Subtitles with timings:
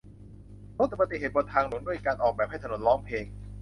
[0.79, 3.25] ลดอุบัติเหตุบนทางหลวงด้วยการออกแบบให้ถนนร้องเพลง